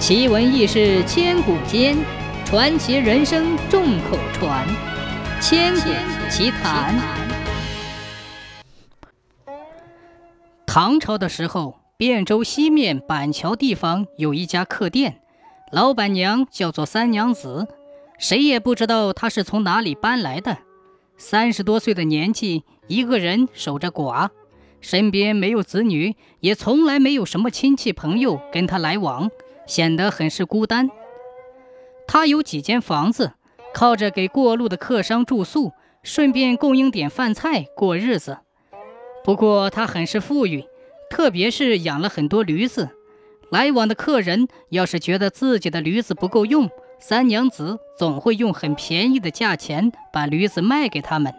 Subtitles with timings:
[0.00, 1.94] 奇闻异事千古间，
[2.46, 4.66] 传奇人生众口传。
[5.42, 5.90] 千古
[6.30, 6.98] 奇谈。
[10.66, 15.20] 唐朝的时候，汴州西面板桥地方有一家客店，
[15.70, 17.68] 老板娘叫做三娘子，
[18.18, 20.56] 谁也不知道她是从哪里搬来的。
[21.18, 24.30] 三十多岁的年纪，一个人守着寡，
[24.80, 29.30] 身边没有子女，也从来没有什么亲戚朋友跟她来往。
[29.70, 30.90] 显得很是孤单。
[32.08, 33.34] 他有几间房子，
[33.72, 35.70] 靠着给过路的客商住宿，
[36.02, 38.38] 顺便供应点饭菜过日子。
[39.22, 40.64] 不过他很是富裕，
[41.08, 42.88] 特别是养了很多驴子。
[43.52, 51.32] 来往的客人要是觉得自己的驴子不够用，三娘子总会用很便宜的价钱把驴子卖给他们。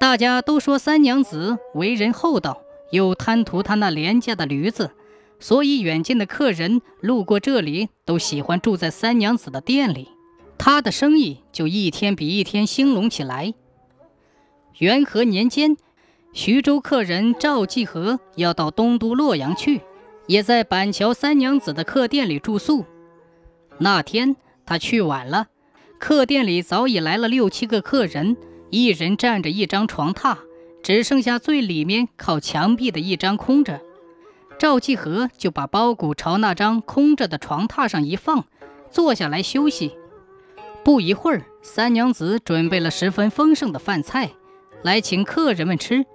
[0.00, 4.92] 大家都说三娘子为人厚道，又贪图他那廉价的驴子。
[5.40, 10.08] 所以，远近的客人路过这里，都喜欢住在三娘子的店里，
[10.56, 13.52] 她的生意就一天比一天兴隆起来。
[14.78, 15.76] 元和年间，
[16.32, 19.82] 徐州客人赵继和要到东都洛阳去，
[20.26, 22.84] 也在板桥三娘子的客店里住宿。
[23.78, 25.48] 那天他去晚了，
[25.98, 28.36] 客店里早已来了六七个客人，
[28.70, 30.38] 一人占着一张床榻，
[30.82, 33.80] 只剩下最里面靠墙壁的一张空着。
[34.58, 38.46] 赵继和就把包谷朝那张空着的床榻上一放，
[38.90, 39.96] 坐下来休息。
[40.84, 44.30] 不一会儿，三娘子准备了十分丰盛的饭菜，
[44.82, 46.06] 来请客人们吃。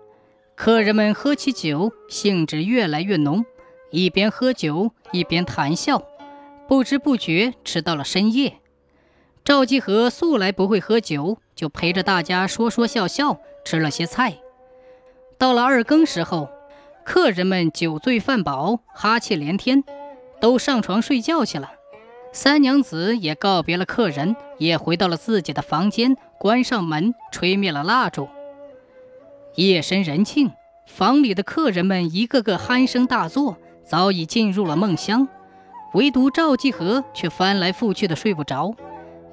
[0.55, 3.45] 客人们喝起酒，兴致越来越浓，
[3.91, 6.03] 一边喝酒一边谈笑，
[6.67, 8.57] 不知不觉吃到了深夜。
[9.43, 14.37] 赵继和素来不会喝酒，就陪着大家说说笑笑，吃了些菜。
[15.37, 16.49] 到了二更时候。
[17.11, 19.83] 客人们酒醉饭饱，哈气连天，
[20.39, 21.71] 都上床睡觉去了。
[22.31, 28.29] 三娘子也告别了客人，也回到了自己的房间，关上门，吹灭了蜡烛。
[29.55, 30.51] 夜深人静，
[30.85, 35.27] 房里的客人们一个个鼾声大作，早已进入了梦乡。
[35.95, 38.75] 唯独赵继和却翻来覆去的睡不着，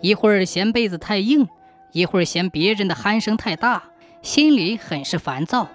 [0.00, 1.46] 一会儿嫌被子太硬，
[1.92, 3.82] 一会儿嫌别人的鼾声太大，
[4.22, 5.68] 心里很是烦躁。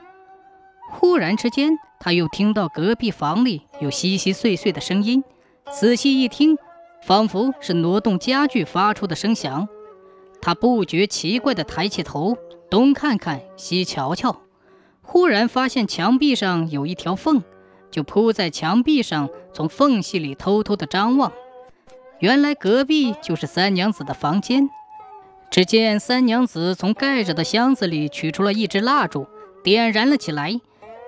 [0.90, 5.24] 忽然之间，他又听到隔壁房里有稀稀碎碎的声音，
[5.72, 6.58] 仔细一听，
[7.04, 9.70] 仿佛是挪动家具发出的声响。
[10.42, 12.36] 他不觉奇怪地抬起头，
[12.72, 14.42] 东看看，西瞧瞧，
[15.04, 17.44] 忽然发现墙壁上有一条缝，
[17.92, 21.32] 就扑在墙壁上，从缝隙里偷偷地张望。
[22.18, 24.68] 原来隔壁就是三娘子的房间。
[25.52, 29.28] 只见三娘子从盖着的箱子里取出了一支蜡烛，
[29.64, 30.60] 点燃了起来。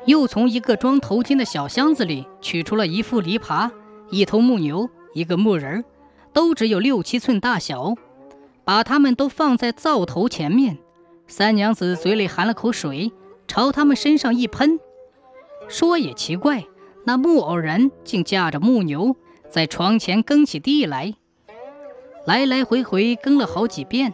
[0.05, 3.71] 又从一个装头巾的小箱子里取出了一副犁耙、
[4.09, 5.83] 一头木牛、一个木人儿，
[6.33, 7.95] 都只有六七寸大小，
[8.65, 10.77] 把它们都放在灶头前面。
[11.27, 13.13] 三娘子嘴里含了口水，
[13.47, 14.79] 朝他们身上一喷。
[15.69, 16.65] 说也奇怪，
[17.05, 19.15] 那木偶人竟驾着木牛
[19.49, 21.13] 在床前耕起地来，
[22.25, 24.11] 来来回回耕了好几遍，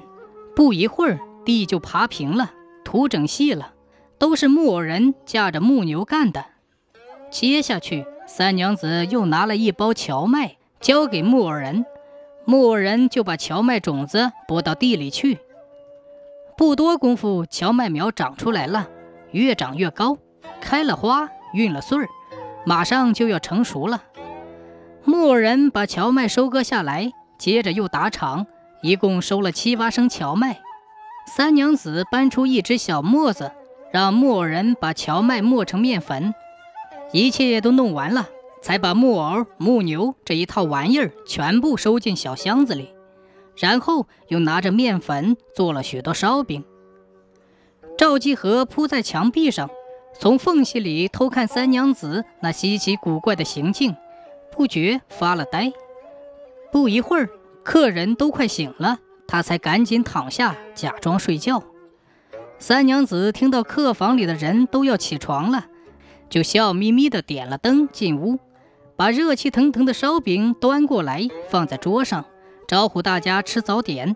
[0.55, 2.51] 不一会儿地就爬平了，
[2.83, 3.73] 土整细了。
[4.19, 6.45] 都是木偶人驾着木牛干的。
[7.31, 11.85] 接下去，三娘子又拿了一包荞麦交给木偶人，
[12.45, 15.39] 木偶人就把荞麦种子播到地里去。
[16.57, 18.89] 不多功夫，荞麦苗长出来了，
[19.31, 20.17] 越长越高，
[20.59, 22.09] 开了花，运了穗儿，
[22.65, 24.03] 马上就要成熟了。
[25.05, 28.45] 木偶人把荞麦收割下来，接着又打场，
[28.81, 30.59] 一共收了七八升荞麦。
[31.25, 33.53] 三娘子搬出一只小磨子。
[33.91, 36.33] 让木偶人把荞麦磨成面粉，
[37.11, 38.29] 一切都弄完了，
[38.61, 42.93] 才把木偶、木牛这一套玩意儿全部收进小箱子里，
[43.55, 46.63] 然后又拿着面粉做了许多烧饼。
[47.97, 49.69] 赵继和铺在墙壁上，
[50.17, 53.95] 从缝隙里偷看三娘子那稀奇古怪的行径，
[54.51, 55.73] 不觉发了呆。
[56.71, 57.27] 不一会儿，
[57.63, 61.63] 客人都快醒了，他才赶紧躺下假装睡觉。
[62.59, 65.67] 三娘子听到客房里的人都要起床了，
[66.29, 68.37] 就笑眯眯地点了灯进屋，
[68.97, 72.25] 把热气腾腾的烧饼端过来放在桌上，
[72.67, 74.15] 招呼大家吃早点。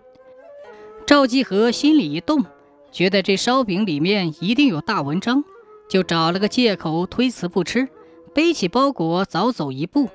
[1.06, 2.44] 赵继和心里一动，
[2.92, 5.42] 觉得这烧饼里面一定有大文章，
[5.88, 7.88] 就找了个借口推辞不吃，
[8.34, 10.10] 背起包裹早走一步。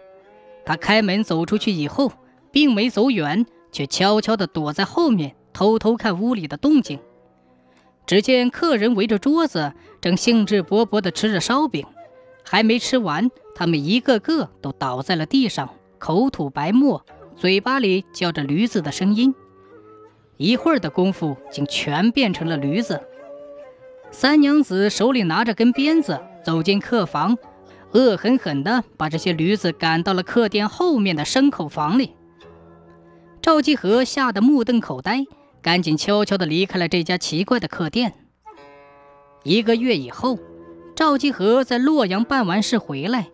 [0.65, 2.11] 他开门走出去以后，
[2.51, 6.99] 并没走远，却悄悄地躲在后面，偷偷看屋里的动静。
[8.09, 9.71] 只见客人围着桌子，
[10.01, 11.85] 正兴致勃勃地吃着烧饼，
[12.43, 15.69] 还没吃完，他们一个个都倒在了地上，
[15.99, 19.35] 口吐白沫，嘴巴里叫着驴子的声音。
[20.37, 22.99] 一会儿的功夫，竟全变成了驴子。
[24.09, 27.37] 三娘子手里拿着根鞭子，走进客房，
[27.91, 32.15] 恶狠狠地把这些驴子赶到了客店后面的牲口房里。
[33.39, 35.27] 赵继和吓得目瞪口呆，
[35.61, 38.13] 赶紧悄悄地离开了这家奇怪的客店。
[39.43, 40.37] 一个月以后，
[40.95, 43.29] 赵继和在洛阳办完事回来，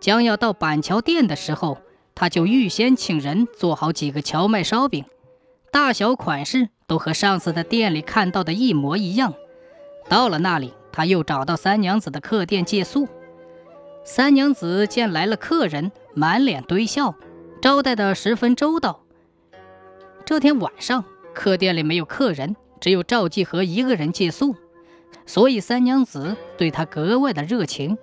[0.00, 1.78] 将要到板桥店的时候，
[2.14, 5.04] 他就预先请人做好几个荞麦烧饼。
[5.70, 9.34] 大小款式都和上次在店里看到的一模一样。
[10.08, 13.06] 到了那里，他又找到三娘子的客店借宿。
[14.04, 17.14] 三娘子见来了客人，满脸堆笑，
[17.60, 19.02] 招待得十分周到。
[20.24, 21.04] 这天晚上，
[21.38, 24.56] 客店里没有客人，只有赵继和一个人借宿，
[25.24, 27.96] 所以三娘子对他格外的热情。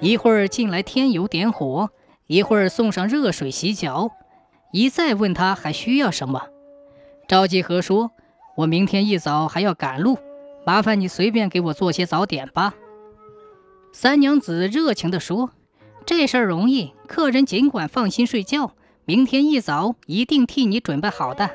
[0.00, 1.88] 一会儿进来添油点火，
[2.26, 4.10] 一会儿送上热水洗脚，
[4.70, 6.42] 一再问他还需要什么。
[7.26, 8.10] 赵继和说
[8.58, 10.18] ：“我明天一早还要赶路，
[10.66, 12.74] 麻烦你随便给我做些早点吧。”
[13.94, 15.52] 三娘子热情地说
[16.04, 18.72] ：“这事儿容易，客人尽管放心睡觉，
[19.06, 21.48] 明天一早一定替你准备好的。”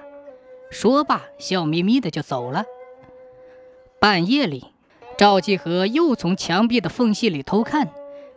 [0.70, 2.66] 说罢，笑眯眯的就走了。
[4.00, 4.66] 半夜里，
[5.18, 7.90] 赵继和又从墙壁的缝隙里偷看，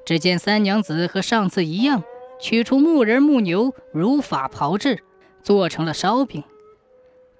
[0.05, 2.02] 只见三娘子和上次一样，
[2.40, 5.05] 取出木人木牛，如法炮制，
[5.43, 6.43] 做成了烧饼。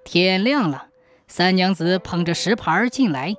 [0.05, 0.87] 天亮了，
[1.27, 3.35] 三娘子捧着石盘进来，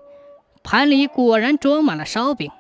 [0.62, 2.50] 盘里果然装满了烧饼。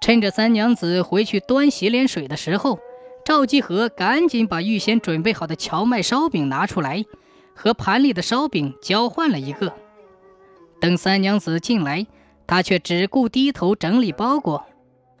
[0.00, 2.78] 趁着三娘子回去端洗脸水的时候，
[3.24, 7.04] 赵继和赶紧把预先准备好的荞麦烧饼拿出来，
[7.58, 9.74] 和盘里的烧饼交换了一个。
[10.80, 12.06] 等三娘子进来，
[12.46, 14.64] 他却只顾低头整理包裹。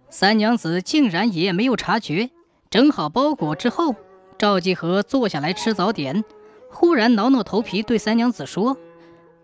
[0.08, 2.30] 三娘子竟然也没有察觉。
[2.70, 3.96] 整好包裹之后，
[4.38, 6.24] 赵继和坐下来吃早点。
[6.70, 8.76] 忽然挠挠头皮，对三娘子说：“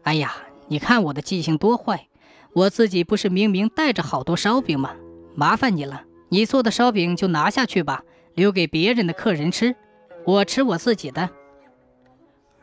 [0.05, 0.37] 哎呀，
[0.69, 2.07] 你看我的记性多坏！
[2.53, 4.93] 我自己不是明明带着好多烧饼吗？
[5.35, 8.05] 麻烦你了，你做的烧饼就拿下去吧，
[8.35, 9.75] 留给别人的客人吃，
[10.25, 11.29] 我吃我自己的。”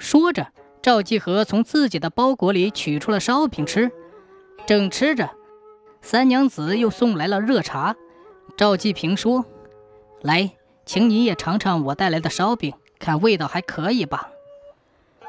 [0.01, 0.47] 说着，
[0.81, 3.91] 赵继和从自己的包裹里取出了烧饼吃。
[4.65, 5.29] 正吃着，
[6.01, 7.95] 三娘子又送来了热茶。
[8.57, 9.45] 赵继平说
[10.23, 10.53] ：“来，
[10.87, 14.31] 请你也尝尝我带来的烧饼，看味道还可以吧？”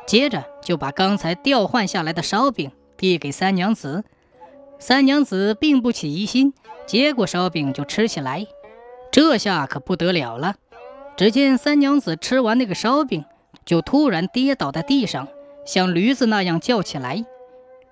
[0.07, 4.05] 接着就把刚才调换下来的烧饼递给三娘子，
[4.79, 6.55] 三娘子并不起疑心，
[6.87, 8.47] 接过烧饼就吃起来。
[9.11, 10.57] 这下可不得了了，
[11.15, 13.23] 只见三娘子吃完那个烧饼，
[13.65, 15.29] 就突然跌倒在地上，
[15.65, 17.25] 像驴子那样叫起来，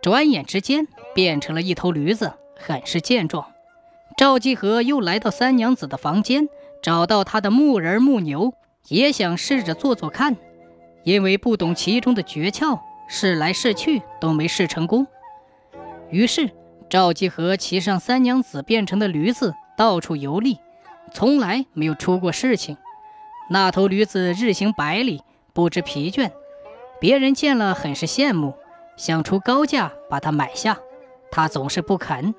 [0.03, 3.47] 转眼之间变成了一头驴子，很是健壮。
[4.17, 6.49] 赵继和又来到三娘子的房间，
[6.83, 8.53] 找到她的木人木牛，
[8.89, 10.37] 也想试着做做看。
[11.05, 12.79] 因为不懂其中的诀窍，
[13.09, 15.07] 试来试去都没试成功。
[16.11, 16.51] 于是
[16.91, 20.59] 赵继和骑上三娘子变成的驴子，到处游历，
[21.15, 22.77] 从来没有出过事情。
[23.49, 25.23] 那头驴子日行百里，
[25.53, 26.31] 不知疲倦，
[27.01, 28.55] 别人见了很是羡慕，
[28.97, 30.79] 想出高价把它买下，
[31.31, 32.35] 他总是不肯。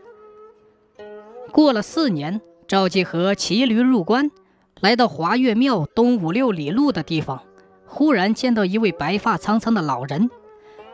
[1.51, 4.31] 过了四年，赵继和骑驴入关，
[4.79, 7.41] 来到华岳庙东五六里路的地方。
[7.85, 10.29] 忽然见到一位白发苍苍的老人，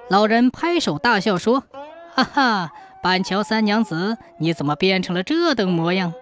[0.08, 1.64] 老人拍手大笑说
[2.16, 2.72] ：“哈哈，
[3.04, 6.14] 板桥三娘子，你怎么变成了这等模样？”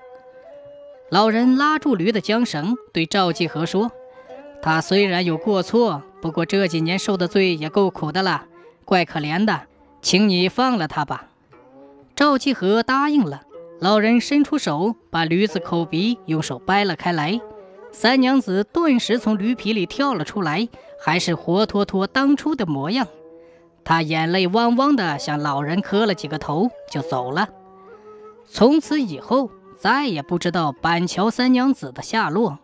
[1.09, 3.91] 老人拉住驴的缰绳，对赵继和说
[4.61, 8.45] ：“他虽然有过错，不过这几年受的罪也够苦的了，
[8.83, 9.61] 怪可怜的，
[10.01, 11.27] 请你放了他吧。”
[12.15, 13.41] 赵继和答应了。
[13.81, 17.41] 老人伸出手，把驴子口鼻用手掰了开来。
[17.91, 20.69] 三娘子顿时从驴皮里跳了出来，
[20.99, 23.05] 还是活脱脱当初的模样。
[23.83, 27.49] 她眼泪汪汪的向老人磕了几个头，就走了。
[28.47, 32.57] 从此以后，再也不知道板桥三娘子的下落。